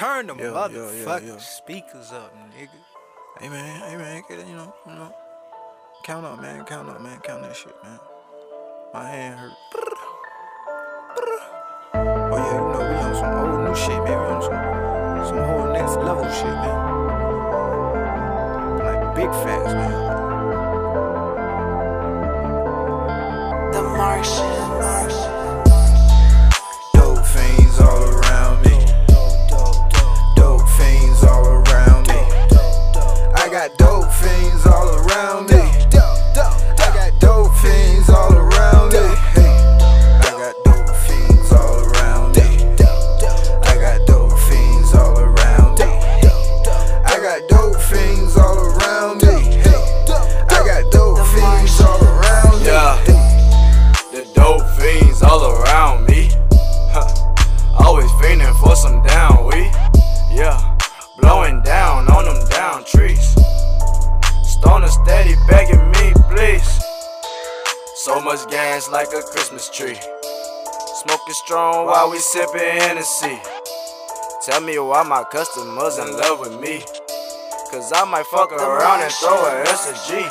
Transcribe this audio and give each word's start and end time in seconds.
Turn 0.00 0.28
the 0.28 0.34
Yeah, 0.34 0.44
yeah, 0.44 0.50
motherfucking 0.52 1.26
yeah, 1.26 1.32
yeah. 1.34 1.38
speakers 1.40 2.10
up, 2.10 2.34
nigga. 2.56 2.70
Hey 3.38 3.50
man, 3.50 3.80
hey 3.82 3.96
man, 3.98 4.22
get 4.26 4.38
it, 4.38 4.46
you 4.46 4.56
know, 4.56 4.72
you 4.86 4.94
know. 4.94 5.12
Count 6.04 6.24
up, 6.24 6.40
man, 6.40 6.64
count 6.64 6.88
up, 6.88 7.02
man, 7.02 7.20
count 7.20 7.42
that 7.42 7.54
shit, 7.54 7.76
man. 7.84 7.98
My 8.94 9.06
hand 9.06 9.38
hurt. 9.38 9.52
Oh 11.92 12.36
yeah, 12.38 12.54
you 12.54 12.60
know 12.72 12.80
we 12.80 12.96
on 12.96 13.14
some 13.14 13.34
old 13.40 13.60
new 13.68 13.76
shit, 13.76 14.02
man. 14.04 14.18
We 14.18 14.24
on 14.32 14.42
some 14.42 15.26
some 15.28 15.44
whole 15.44 15.68
next 15.70 15.96
level 15.96 16.24
shit, 16.30 16.46
man. 16.46 16.78
Like 18.78 19.14
big 19.14 19.30
facts, 19.44 19.74
man. 19.74 19.92
The 23.72 23.82
Martian. 23.82 24.59
Steady 64.90 65.34
begging 65.46 65.86
me, 65.92 66.12
please. 66.30 66.80
So 68.04 68.20
much 68.20 68.48
gas 68.50 68.90
like 68.90 69.08
a 69.08 69.22
Christmas 69.22 69.70
tree. 69.70 69.98
Smoking 71.02 71.34
strong 71.44 71.86
while 71.86 72.10
we 72.10 72.18
sipping 72.18 72.80
Hennessy. 72.82 73.38
Tell 74.46 74.60
me 74.60 74.78
why 74.78 75.02
my 75.04 75.22
customers 75.30 75.98
in 75.98 76.16
love 76.16 76.40
with 76.40 76.60
me. 76.60 76.82
Cause 77.70 77.92
I 77.94 78.04
might 78.04 78.26
fuck 78.26 78.50
around 78.50 79.02
and 79.02 79.12
throw 79.12 79.36
a 79.36 79.64
SG. 79.64 80.28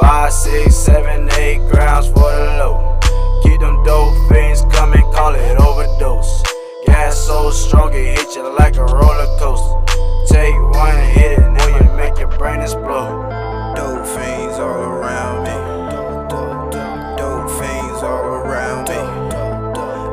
Five, 0.00 0.32
six, 0.32 0.74
seven, 0.74 1.28
eight 1.32 1.58
grams 1.70 2.06
for 2.06 2.30
the 2.32 2.56
low. 2.58 2.98
Keep 3.42 3.60
them 3.60 3.84
dope 3.84 4.16
fiends 4.30 4.62
coming, 4.74 5.02
call 5.12 5.34
it 5.34 5.41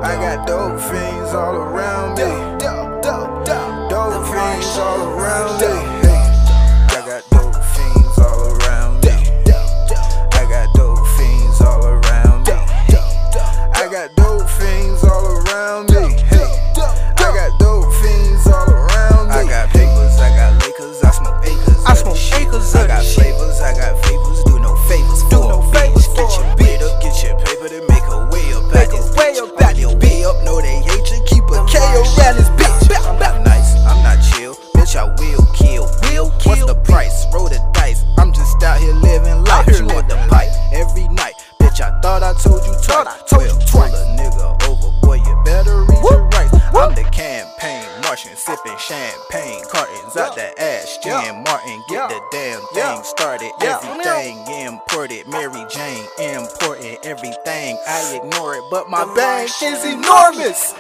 I 0.09 0.15
got 0.15 0.47
dope 0.47 0.79
fiends 0.81 1.33
all 1.35 1.55
around 1.55 2.17
me. 2.17 2.23
Dope 2.57 4.25
fiends 4.25 4.77
all 4.79 5.07
around 5.13 5.61
me. 5.61 5.67
I 6.89 7.03
got 7.05 7.29
dope 7.29 7.63
fiends 7.63 8.17
all 8.17 8.55
around 8.55 9.05
me. 9.05 9.11
I 10.33 10.47
got 10.49 10.73
dope 10.73 11.05
fiends 11.15 11.61
all 11.61 11.85
around 11.85 12.47
me. 12.47 12.53
I 13.75 13.87
got 13.91 14.15
dope 14.15 14.49
fiends 14.49 15.03
all 15.03 15.27
around 15.27 15.91
me. 15.91 16.01
I 16.01 17.29
got 17.37 17.59
dope 17.59 17.93
fiends 18.01 18.47
all 18.47 18.67
around 18.67 19.27
me. 19.27 19.35
I 19.35 19.45
got 19.47 19.69
papers, 19.69 20.17
I 20.17 20.29
got 20.35 20.57
Lakers, 20.65 21.03
I 21.03 21.11
smoke 21.11 21.45
acres. 21.45 21.85
I 21.85 21.93
smoke 21.93 22.17
acres 22.41 22.75
I 22.75 22.87
got 22.87 23.03
the 23.03 23.38
Roll 37.33 37.49
the 37.49 37.59
dice. 37.73 38.03
I'm 38.17 38.33
just 38.33 38.61
out 38.63 38.79
here 38.79 38.93
living 38.93 39.43
life. 39.45 39.65
here 39.65 39.77
you 39.83 39.85
want 39.87 40.09
the 40.09 40.15
pipe 40.29 40.49
every 40.73 41.07
night, 41.09 41.33
bitch. 41.59 41.79
I 41.81 41.99
thought 42.01 42.23
I 42.23 42.33
told 42.33 42.65
you 42.65 42.73
twice. 42.83 43.07
I 43.07 43.17
told 43.27 43.43
you 43.43 43.55
Well, 43.57 43.67
twice. 43.67 43.91
Pull 43.91 44.01
a 44.01 44.17
nigga 44.17 44.67
over, 44.69 44.91
boy. 45.01 45.15
You 45.15 45.41
better 45.45 45.83
read 45.83 46.01
your 46.03 46.23
rights. 46.33 46.51
whoop. 46.73 46.75
I'm 46.89 46.95
the 46.95 47.03
campaign, 47.11 47.85
marching, 48.03 48.35
sipping 48.35 48.77
champagne, 48.77 49.63
cartons 49.71 50.15
out 50.17 50.35
Yeah. 50.37 50.51
the 50.55 50.61
ash. 50.61 50.97
Yeah. 51.05 51.31
Martin, 51.45 51.83
get 51.89 51.95
Yeah. 51.95 52.07
the 52.07 52.21
damn 52.31 52.61
thing 52.73 53.03
started. 53.03 53.51
Everything 53.61 54.45
imported. 54.47 55.27
Mary 55.27 55.65
Jane 55.69 56.05
imported 56.19 56.99
everything. 57.03 57.77
I 57.87 58.15
ignore 58.21 58.55
it, 58.55 58.63
but 58.71 58.89
my 58.89 59.05
bank 59.15 59.49
is 59.61 59.85
enormous. 59.85 60.73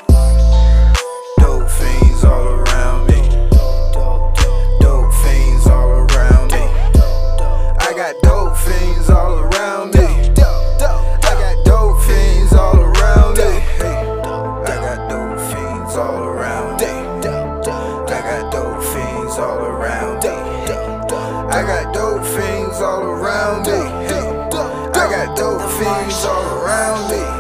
I 21.51 21.63
got 21.63 21.93
dope 21.93 22.23
fiends 22.25 22.79
all 22.79 23.03
around 23.03 23.65
me. 23.65 23.71
I 23.71 25.05
got 25.09 25.35
dope 25.35 25.69
fiends 25.79 26.23
all 26.23 26.63
around 26.63 27.09
me. 27.09 27.38